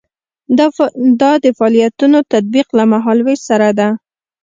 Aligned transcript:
دا 1.21 1.31
د 1.43 1.45
فعالیتونو 1.57 2.17
تطبیق 2.33 2.67
له 2.77 2.83
مهال 2.91 3.17
ویش 3.21 3.41
سره 3.49 3.69
ده. 3.79 3.89